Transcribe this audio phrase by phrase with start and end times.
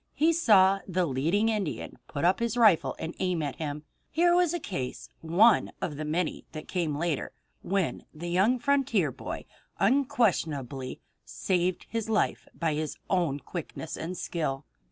[0.15, 3.83] He saw the leading Indian put up his rifle and aim it at him.
[4.09, 7.31] Here was a case, one of the many that came later,
[7.61, 9.45] when the young frontier boy
[9.79, 14.65] unquestionably saved his life by his own quickness and skill.